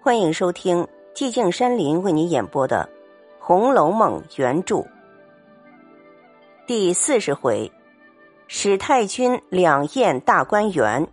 [0.00, 2.88] 欢迎收听寂静山林为你演播的
[3.44, 4.86] 《红楼梦》原著
[6.68, 7.70] 第四十回：
[8.46, 11.08] 史太君两宴大观园，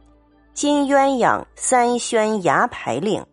[0.53, 3.25] 金鸳鸯三宣牙牌令。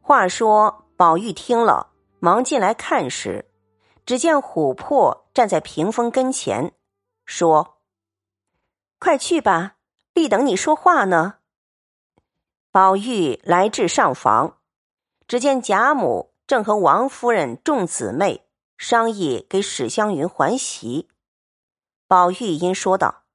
[0.00, 1.88] 话说宝玉听了，
[2.18, 3.44] 忙进来看时，
[4.06, 6.72] 只见琥珀站在屏风跟前，
[7.26, 7.76] 说
[8.98, 9.74] ：“快去吧，
[10.14, 11.34] 必等你说话呢。”
[12.74, 14.58] 宝玉来至上房，
[15.28, 21.08] 只见贾母正和王夫人众姊妹商议给史湘云还席。
[22.08, 23.26] 宝玉因说道：“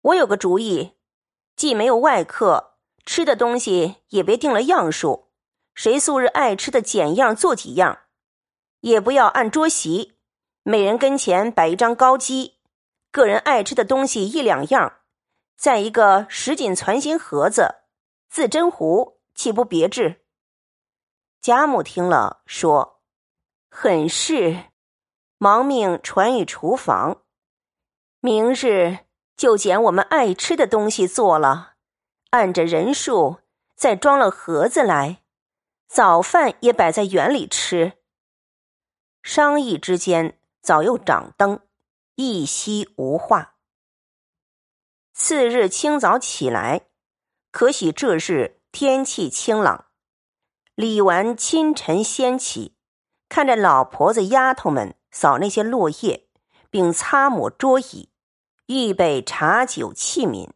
[0.00, 0.92] 我有个主意，
[1.54, 5.28] 既没有外客，吃的东西也别定了样数，
[5.74, 8.04] 谁素日爱吃的拣样做几样，
[8.80, 10.14] 也不要按桌席，
[10.62, 12.54] 每人跟前摆一张高机，
[13.12, 15.00] 个人爱吃的东西一两样，
[15.58, 17.80] 在一个什锦攒心盒子。”
[18.34, 20.24] 自斟壶，岂不别致？
[21.40, 23.00] 贾母听了，说
[23.70, 24.72] ：“很是。”
[25.38, 27.22] 忙命传与厨房，
[28.18, 31.74] 明日就拣我们爱吃的东西做了，
[32.30, 33.38] 按着人数
[33.76, 35.22] 再装了盒子来，
[35.86, 37.98] 早饭也摆在园里吃。
[39.22, 41.60] 商议之间，早又掌灯，
[42.16, 43.54] 一夕无话。
[45.12, 46.88] 次日清早起来。
[47.54, 49.84] 可喜这日天气清朗，
[50.74, 52.74] 李纨清晨先起，
[53.28, 56.26] 看着老婆子丫头们扫那些落叶，
[56.68, 58.10] 并擦抹桌椅，
[58.66, 60.50] 预备茶酒器皿。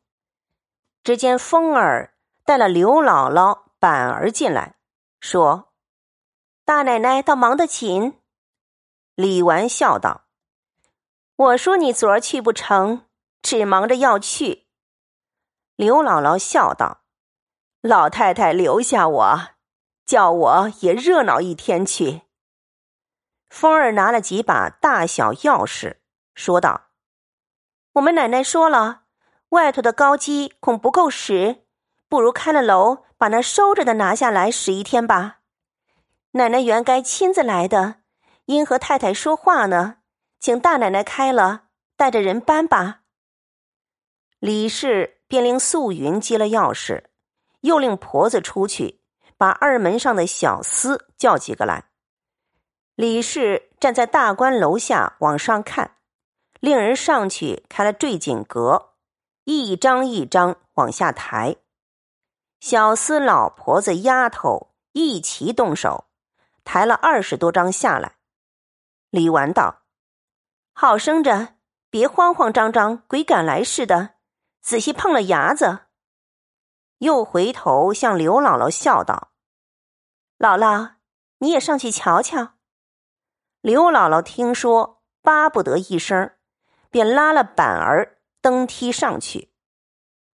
[1.04, 4.74] 只见风儿带了刘姥姥、板儿进来，
[5.20, 5.72] 说
[6.66, 8.18] ：“大奶奶倒忙得紧。”
[9.14, 10.24] 李纨笑道
[11.36, 13.06] ：“我说你昨儿去不成，
[13.40, 14.64] 只忙着要去。”
[15.78, 17.02] 刘姥姥笑道
[17.82, 19.48] ：“老太太留下我，
[20.04, 22.22] 叫我也热闹一天去。”
[23.48, 25.98] 风儿拿了几把大小钥匙，
[26.34, 26.88] 说道
[27.94, 29.02] ：“我们奶奶说了，
[29.50, 31.64] 外头的高机恐不够使，
[32.08, 35.42] 不如开了楼，把那收着的拿下来使一天吧。
[36.32, 38.00] 奶奶原该亲自来的，
[38.46, 39.98] 因和太太说话呢，
[40.40, 43.02] 请大奶奶开了，带着人搬吧。”
[44.40, 45.17] 李氏。
[45.28, 47.04] 便令素云接了钥匙，
[47.60, 49.02] 又令婆子出去
[49.36, 51.84] 把二门上的小厮叫几个来。
[52.96, 55.98] 李氏站在大观楼下往上看，
[56.58, 58.94] 令人上去开了坠锦阁，
[59.44, 61.54] 一张一张往下抬。
[62.58, 66.06] 小厮、老婆子、丫头一齐动手，
[66.64, 68.16] 抬了二十多张下来。
[69.10, 69.82] 李纨道
[70.74, 71.54] ：“好生着，
[71.88, 74.16] 别慌慌张张，鬼赶来似的。”
[74.68, 75.86] 仔细碰了牙子，
[76.98, 79.30] 又回头向刘姥姥笑道
[80.38, 80.96] ：“姥姥，
[81.38, 82.50] 你也上去瞧瞧。”
[83.62, 86.32] 刘姥姥听说，巴不得一声，
[86.90, 89.54] 便拉了板儿登梯上去。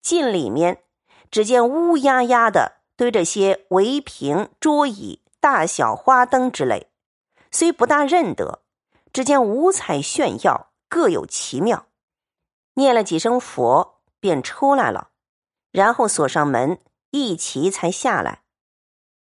[0.00, 0.84] 进里面，
[1.32, 6.92] 只见乌压压的堆着些围屏、桌椅、大小花灯之类，
[7.50, 8.62] 虽不大认得，
[9.12, 11.86] 只见五彩炫耀，各有奇妙。
[12.74, 13.96] 念了几声佛。
[14.20, 15.08] 便出来了，
[15.72, 16.78] 然后锁上门，
[17.10, 18.42] 一齐才下来。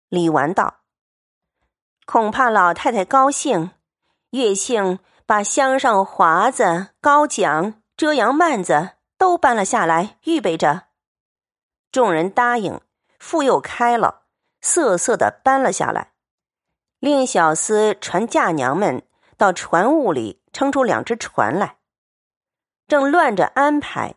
[0.08, 0.82] 李纨道
[2.06, 3.70] ：“恐怕老太太高兴，
[4.30, 10.88] 月幸把箱上华子、高桨、遮阳幔子都搬了下来，预备着。”
[11.91, 12.80] 众人答应，
[13.19, 14.26] 复又开了，
[14.60, 16.12] 瑟瑟的搬了下来，
[16.98, 21.78] 令小厮传嫁娘们到船坞里撑出两只船来，
[22.86, 24.16] 正乱着安排。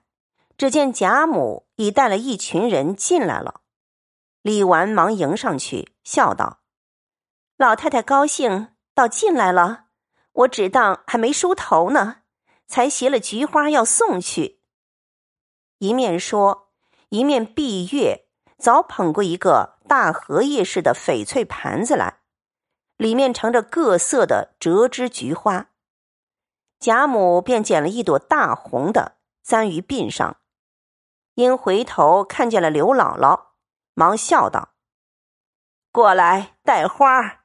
[0.58, 3.62] 只见贾母已带了一群人进来了，
[4.42, 6.62] 李纨忙迎上去，笑道
[7.58, 9.88] ：“老太太高兴，倒进来了。
[10.32, 12.22] 我只当还没梳头呢，
[12.68, 14.62] 才携了菊花要送去。”
[15.80, 16.72] 一面说，
[17.10, 18.28] 一面闭月，
[18.58, 22.22] 早捧过一个大荷叶似的翡翠盘子来，
[22.96, 25.72] 里面盛着各色的折枝菊花。
[26.80, 30.38] 贾母便捡了一朵大红的，簪于鬓上。
[31.36, 33.48] 因回头看见了刘姥姥，
[33.94, 34.70] 忙笑道
[35.92, 37.44] ：“过来带花。”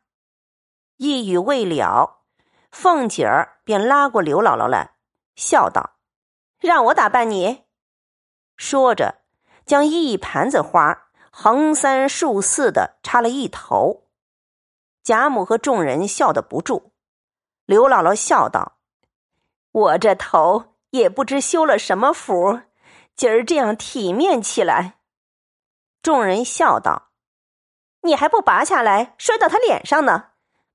[0.99, 2.23] 一语未了，
[2.71, 4.95] 凤姐儿便拉过刘姥姥来，
[5.35, 5.97] 笑道
[6.61, 7.65] ：“让我打扮你。”
[8.57, 9.23] 说着，
[9.67, 14.09] 将一盘子花横三竖四的插了一头。
[15.03, 16.93] 贾母和众人笑得不住。
[17.65, 18.79] 刘姥姥笑道
[19.73, 22.61] ：“我这头也不知修了什么福。”
[23.21, 24.95] 今儿这样体面起来，
[26.01, 27.11] 众人笑道
[28.01, 30.29] ：“你还不拔下来摔到他脸上呢？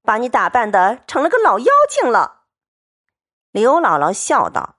[0.04, 2.44] 把你打扮的成了个老妖精了。”
[3.50, 4.76] 刘姥姥笑道：“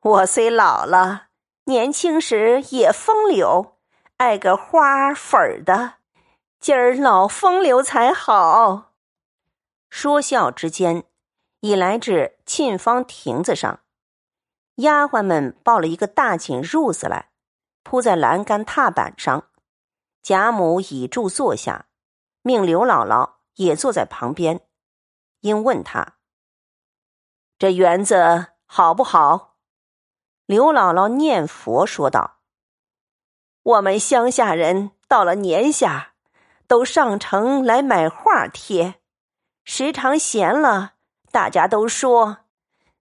[0.00, 1.30] 我虽老了，
[1.64, 3.78] 年轻时也风流，
[4.18, 5.94] 爱个花粉儿的。
[6.60, 8.92] 今儿老风流才好。”
[9.90, 11.02] 说笑之间，
[11.58, 13.80] 已来至沁芳亭子上。
[14.76, 17.30] 丫鬟们抱了一个大锦褥子来，
[17.82, 19.48] 铺在栏杆踏板上。
[20.22, 21.86] 贾母倚柱坐下，
[22.42, 24.60] 命刘姥姥也坐在旁边，
[25.40, 26.16] 因问他
[27.58, 29.56] ：“这园子好不好？”
[30.46, 32.40] 刘姥姥念佛说道
[33.62, 36.14] ：“我们乡下人到了年下，
[36.66, 39.00] 都上城来买画贴，
[39.64, 40.94] 时常闲了，
[41.30, 42.38] 大家都说，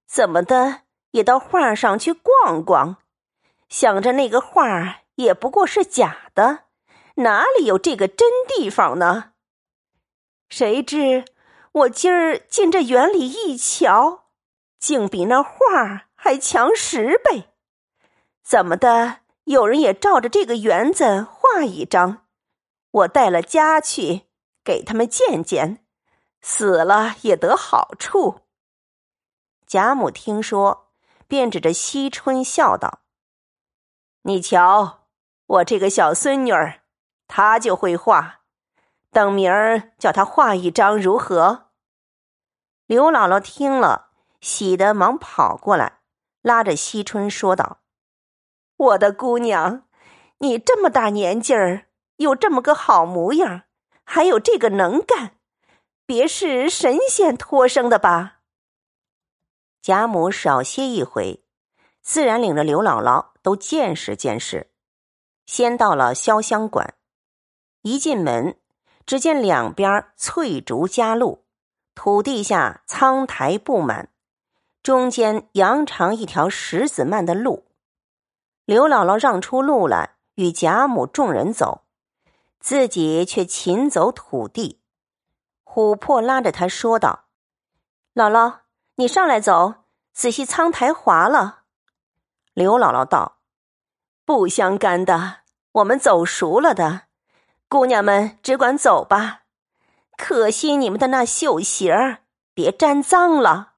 [0.07, 0.83] 怎么的？”
[1.15, 2.97] 也到画上去逛逛，
[3.69, 6.65] 想着那个画也不过是假的，
[7.15, 9.31] 哪里有这个真地方呢？
[10.49, 11.23] 谁知
[11.71, 14.25] 我今儿进这园里一瞧，
[14.77, 17.45] 竟比那画还强十倍。
[18.43, 19.19] 怎么的？
[19.45, 22.25] 有人也照着这个园子画一张，
[22.91, 24.23] 我带了家去
[24.65, 25.85] 给他们见见，
[26.41, 28.41] 死了也得好处。
[29.65, 30.84] 贾母听说。
[31.27, 32.99] 便指着惜春笑道
[34.23, 35.07] ：“你瞧，
[35.45, 36.81] 我这个小孙女儿，
[37.27, 38.41] 她就会画，
[39.11, 41.69] 等明儿叫她画一张如何？”
[42.87, 44.09] 刘姥姥听了，
[44.41, 45.99] 喜得忙跑过来，
[46.41, 47.79] 拉着惜春说道
[48.77, 49.83] ：“我的姑娘，
[50.39, 51.87] 你这么大年纪儿，
[52.17, 53.63] 有这么个好模样，
[54.03, 55.37] 还有这个能干，
[56.05, 58.33] 别是神仙托生的吧？”
[59.85, 61.43] 贾母少歇一回，
[62.01, 64.71] 自然领着刘姥姥都见识见识。
[65.45, 66.95] 先到了潇湘馆，
[67.83, 68.59] 一进门，
[69.05, 71.45] 只见两边翠竹夹路，
[71.93, 74.09] 土地下苍苔布满，
[74.81, 77.67] 中间扬长一条石子漫的路。
[78.65, 81.83] 刘姥姥让出路来与贾母众人走，
[82.59, 84.81] 自己却勤走土地。
[85.63, 87.25] 琥珀拉着他说道
[88.15, 88.61] ：“姥姥。”
[88.97, 89.83] 你上来走，
[90.13, 91.63] 仔细苍苔滑了。
[92.53, 93.39] 刘姥姥道
[94.23, 95.39] ：“不相干的，
[95.73, 97.01] 我们走熟了的。
[97.67, 99.41] 姑娘们只管走吧。
[100.15, 102.19] 可惜你们的那绣鞋儿，
[102.53, 103.73] 别沾脏了。”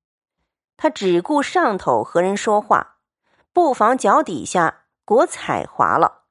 [0.77, 2.97] 他只顾上头和人说话，
[3.51, 6.25] 不妨脚底下裹踩滑了，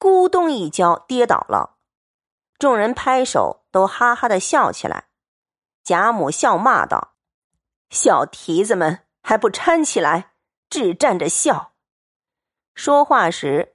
[0.00, 1.76] 咕咚一跤跌倒了。
[2.58, 5.04] 众人拍手，都哈哈的笑起来。
[5.84, 7.11] 贾母笑骂道。
[7.92, 10.32] 小蹄子们还不搀起来，
[10.70, 11.72] 只站着笑。
[12.74, 13.74] 说话时，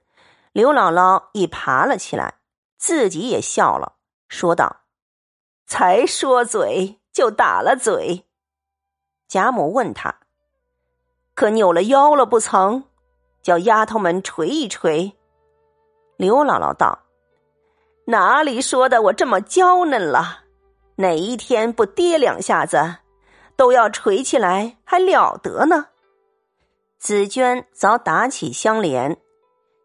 [0.50, 2.40] 刘姥姥已爬了起来，
[2.76, 3.94] 自己也笑了，
[4.28, 4.80] 说道
[5.68, 8.26] ：“才说嘴就打了嘴。”
[9.28, 10.12] 贾母问他
[11.34, 12.82] ：“可扭了腰了不曾？
[13.40, 15.12] 叫丫头们捶一捶。”
[16.18, 16.98] 刘姥姥道
[18.06, 20.40] ：“哪里说的我这么娇嫩了？
[20.96, 22.96] 哪一天不跌两下子？”
[23.58, 25.88] 都要垂起来，还了得呢！
[26.96, 29.20] 紫娟早打起香帘，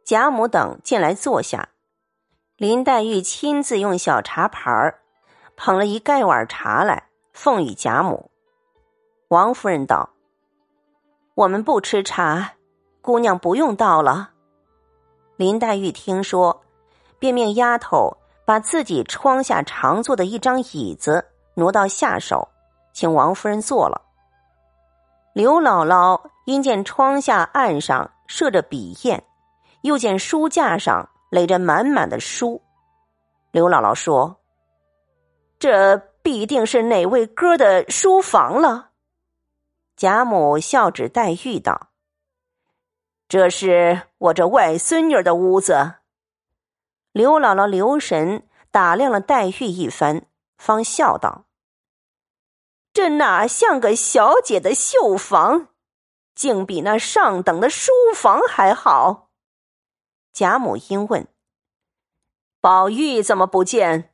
[0.06, 1.70] 贾母等进来坐下。
[2.56, 5.00] 林黛玉亲自用小茶盘儿
[5.56, 8.30] 捧了一盖碗茶来，奉与贾母。
[9.30, 10.08] 王夫人道
[11.34, 12.53] ：“我们不吃茶，
[13.01, 14.34] 姑娘不用倒了。”
[15.36, 16.62] 林黛玉听说，
[17.18, 18.15] 便命丫头
[18.46, 21.25] 把自己窗下常坐的一张椅子
[21.56, 22.48] 挪到下手。
[22.93, 24.01] 请王夫人坐了。
[25.33, 29.21] 刘姥姥因见窗下案上设着笔砚，
[29.81, 32.62] 又见书架上垒着满满的书，
[33.51, 34.39] 刘姥姥说
[35.57, 38.91] ：“这必定是哪位哥的书房了。”
[39.97, 41.89] 贾母笑指黛玉道
[43.27, 45.95] ：“这是我这外孙女的屋子。”
[47.12, 50.25] 刘姥姥留神打量了黛玉一番，
[50.57, 51.45] 方笑道。
[52.93, 55.69] 这哪像个小姐的绣房，
[56.35, 59.31] 竟比那上等的书房还好。
[60.31, 61.27] 贾母因问
[62.62, 64.13] ：“宝玉怎么不见？”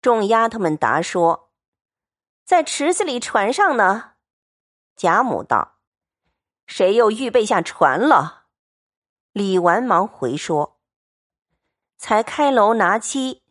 [0.00, 1.50] 众丫头们答说
[2.44, 4.14] ：“在池子里船上呢。”
[4.96, 5.76] 贾母道
[6.66, 8.46] ：“谁又预备下船了？”
[9.32, 10.80] 李纨忙回说
[11.98, 13.42] ：“才开楼拿鸡，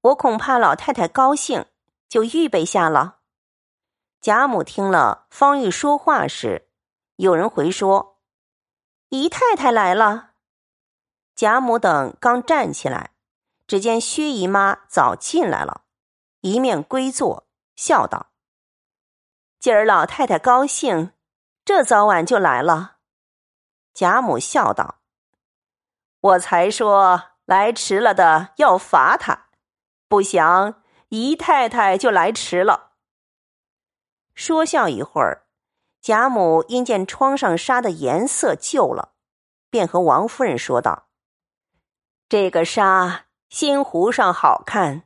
[0.00, 1.66] 我恐怕老太太高兴，
[2.08, 3.16] 就预备下了。”
[4.20, 6.68] 贾母听了，方玉说话时，
[7.16, 8.18] 有人回说
[9.10, 10.32] ：“姨太太来了。”
[11.36, 13.12] 贾母等刚站起来，
[13.68, 15.82] 只见薛姨妈早进来了，
[16.40, 17.46] 一面归坐，
[17.76, 18.32] 笑道
[19.60, 21.12] ：“今儿老太太高兴，
[21.64, 22.96] 这早晚就来了。”
[23.94, 24.96] 贾母笑道
[26.20, 29.46] ：“我才说来迟了的要罚他，
[30.08, 32.86] 不想姨太太就来迟了。”
[34.38, 35.46] 说笑一会儿，
[36.00, 39.14] 贾母因见窗上纱的颜色旧了，
[39.68, 41.08] 便和王夫人说道
[42.30, 45.04] ：“这个纱。”新糊上好看，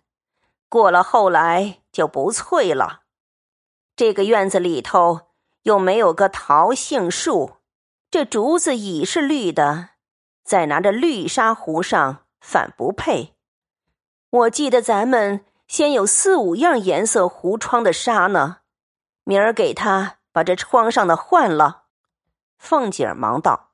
[0.69, 3.03] 过了后来就不翠了。
[3.95, 5.29] 这个院子里头
[5.62, 7.59] 又没有个桃杏树，
[8.11, 9.91] 这竹子已是绿的，
[10.43, 13.37] 再拿着绿纱糊上反不配。
[14.29, 18.62] 我记得咱们先有四五样颜色糊窗的纱呢，
[19.25, 21.83] 明儿给他把这窗上的换了。
[22.59, 23.71] 凤姐儿忙道：“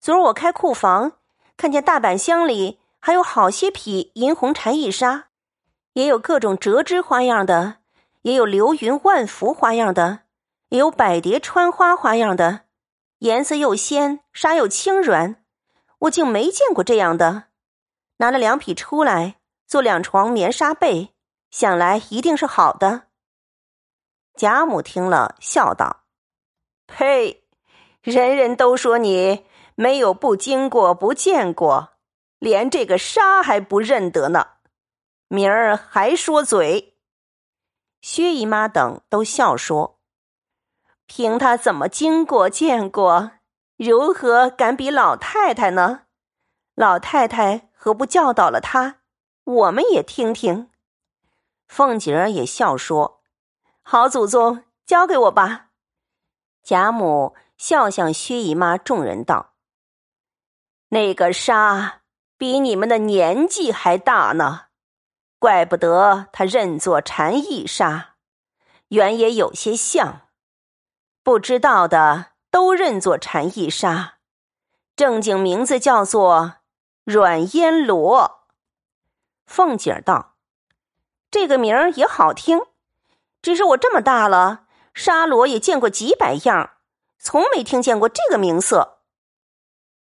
[0.00, 1.12] 昨儿我开库房，
[1.56, 5.26] 看见大板箱里。”还有好些匹银红蝉翼纱，
[5.92, 7.76] 也有各种折枝花样的，
[8.22, 10.22] 也有流云万福花样的，
[10.70, 12.62] 也有百蝶穿花花样的，
[13.18, 15.36] 颜色又鲜，纱又轻软，
[16.00, 17.44] 我竟没见过这样的。
[18.16, 19.36] 拿了两匹出来
[19.68, 21.14] 做两床棉纱被，
[21.52, 23.05] 想来一定是好的。
[24.36, 26.04] 贾母听了，笑道
[26.86, 27.44] ：“呸！
[28.02, 31.94] 人人都说你没有不经过、不见过。”
[32.38, 34.46] 连这个沙还不认得呢，
[35.28, 36.98] 明儿还说嘴。
[38.02, 40.00] 薛姨妈等都笑说
[41.06, 43.32] ：“凭他怎么经过见过，
[43.78, 46.02] 如何敢比老太太呢？
[46.74, 48.98] 老太太何不教导了他，
[49.44, 50.70] 我们也听听。”
[51.66, 53.15] 凤姐儿也笑说
[53.88, 55.68] ：“好祖宗，交给我吧。”
[56.64, 59.54] 贾母笑向薛姨妈众人道
[60.90, 62.02] ：“那个沙。”
[62.38, 64.66] 比你们的年纪还大呢，
[65.38, 68.16] 怪不得他认作蝉翼沙，
[68.88, 70.28] 原也有些像。
[71.22, 74.18] 不知道的都认作蝉翼沙，
[74.94, 76.56] 正经名字叫做
[77.04, 78.46] 软烟罗。
[79.46, 80.36] 凤姐儿道
[81.32, 82.60] ：“这个名儿也好听，
[83.46, 86.78] 只是我这么大了，纱罗也见过几百样，
[87.16, 89.04] 从没听见过这个名色。”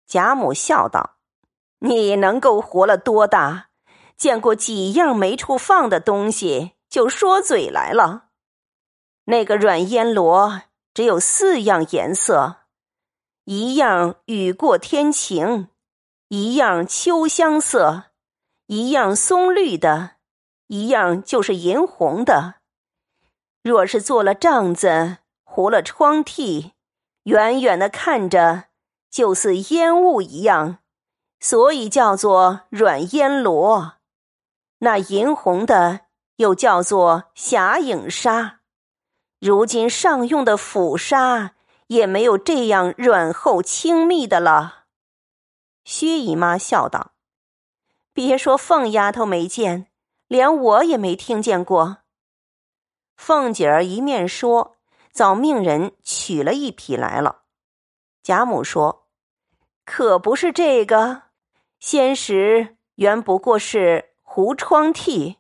[0.07, 1.17] 贾母笑道。
[1.81, 3.71] 你能够活了多大？
[4.17, 8.27] 见过几样没处放的东西，就说嘴来了。
[9.25, 10.63] 那个软烟罗
[10.95, 12.59] 只有四样颜色：
[13.47, 15.67] 一样雨过天晴，
[16.29, 18.05] 一样秋香色，
[18.67, 20.11] 一样松绿的，
[20.69, 22.62] 一样就是银红的。
[23.63, 26.73] 若是做了帐子，糊了窗屉，
[27.25, 28.65] 远远的看着，
[29.11, 30.79] 就似烟雾一样。
[31.39, 33.95] 所以叫做软烟罗，
[34.79, 36.03] 那银红的
[36.37, 38.61] 又叫做霞影纱。
[39.41, 41.55] 如今上用的 phủ 纱
[41.89, 44.85] 也没有这样软厚轻密的了。
[45.85, 47.13] 薛姨妈笑道
[48.15, 49.89] ：“别说凤丫头没见，
[50.29, 51.99] 连我也没听见过。”
[53.17, 54.77] 凤姐儿一面说，
[55.13, 57.43] 早命人取了一匹来了。
[58.23, 59.09] 贾母说
[59.85, 61.23] ：“可不是这个。”
[61.79, 65.39] 先时原不过是糊窗屉，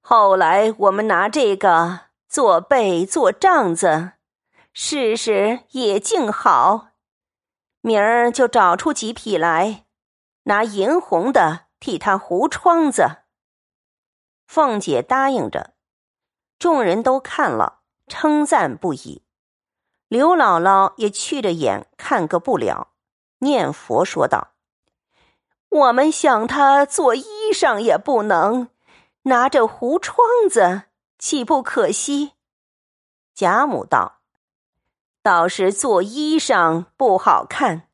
[0.00, 4.14] 后来我们拿这个做被做帐子，
[4.72, 6.88] 试试也竟好。
[7.80, 9.86] 明儿就找出几匹来，
[10.44, 13.18] 拿银红的替他糊窗子。
[14.46, 15.71] 凤姐答应着，
[16.62, 19.24] 众人都看了，称赞不已。
[20.06, 22.92] 刘姥姥也去着眼看个不了，
[23.38, 24.52] 念佛说道。
[25.68, 28.68] 我们想他做衣裳也不能，
[29.22, 30.82] 拿着糊窗子，
[31.18, 32.34] 岂不可惜？
[33.34, 34.20] 贾母道
[35.20, 37.88] ：“倒是做衣裳不好看。”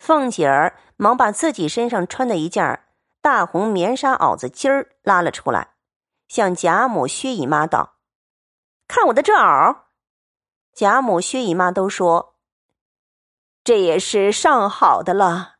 [0.00, 2.82] 凤姐儿忙把自己身上穿的一件
[3.20, 5.74] 大红棉纱袄子襟儿拉了出来，
[6.30, 7.96] 向贾母、薛姨妈道
[8.86, 9.86] ：“看我的这袄。”
[10.72, 12.36] 贾母、薛姨妈都说
[13.64, 15.56] ：“这也是上好的了。”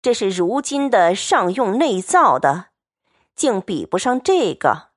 [0.00, 2.68] 这是如今的上用内造的，
[3.34, 4.92] 竟比不上这个。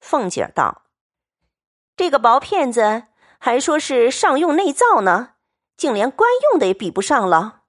[0.00, 0.86] 凤姐儿道
[1.94, 3.04] ：“这个薄片子
[3.38, 5.34] 还说是上用内造呢，
[5.76, 7.62] 竟连官用的也比不上了。”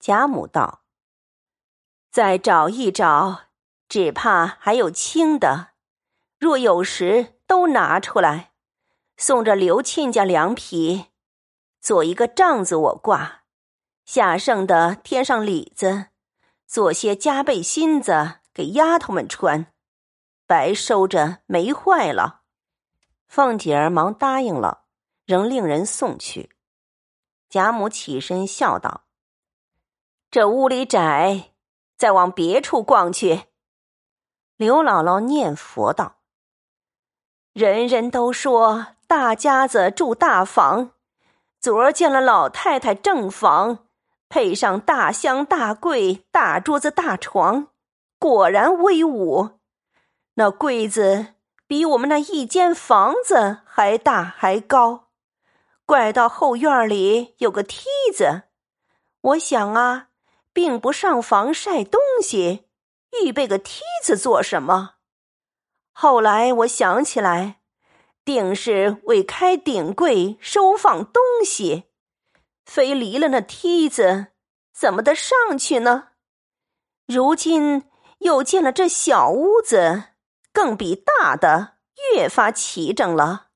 [0.00, 0.80] 贾母道
[2.10, 3.43] ：“再找一找，
[3.94, 5.68] 只怕还有轻的。
[6.40, 8.50] 若有时都拿出来，
[9.16, 11.12] 送着刘亲家两匹，
[11.80, 13.44] 做一个帐子我挂。”
[14.04, 16.06] 下剩的添上里子，
[16.66, 19.72] 做些加倍新子给丫头们穿，
[20.44, 22.40] 白收着没坏了。
[23.28, 24.86] 凤姐儿忙答应了，
[25.24, 26.50] 仍令人送去。
[27.48, 29.04] 贾母起身笑道
[30.32, 31.52] ：“这屋里窄，
[31.96, 33.44] 再往别处逛去。”
[34.64, 36.14] 刘姥姥念佛道
[37.52, 40.92] ：“人人都说大家子住大房，
[41.60, 43.80] 昨儿见了老太太正房，
[44.30, 47.66] 配上大箱大柜、大桌子大床，
[48.18, 49.50] 果然威武。
[50.36, 51.34] 那柜子
[51.66, 55.08] 比我们那一间房子还大还高，
[55.84, 57.84] 怪到后院里有个梯
[58.16, 58.44] 子。
[59.20, 60.06] 我想啊，
[60.54, 62.63] 并不上房晒东西。”
[63.22, 64.94] 预备个梯子做什么？
[65.92, 67.60] 后来我想起来，
[68.24, 71.84] 定是为开顶柜收放东西。
[72.64, 74.28] 非离了那梯子，
[74.72, 76.08] 怎么的上去呢？
[77.06, 77.84] 如今
[78.20, 80.04] 又见了这小屋子，
[80.52, 81.74] 更比大的
[82.14, 83.48] 越发齐整了。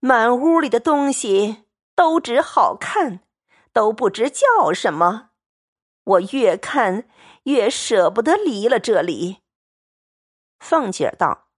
[0.00, 3.20] 满屋里的东西都只好看，
[3.72, 5.30] 都不知叫什么。
[6.04, 7.08] 我越看。
[7.44, 9.38] 越舍不得离了这里。
[10.58, 11.48] 凤姐儿道：“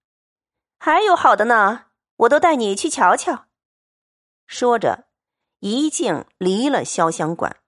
[0.78, 1.86] 还有好的呢，
[2.16, 3.46] 我都带你去瞧瞧。”
[4.46, 5.08] 说着，
[5.60, 7.63] 一径离了潇湘馆。